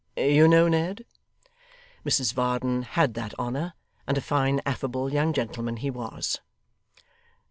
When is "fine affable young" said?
4.21-5.31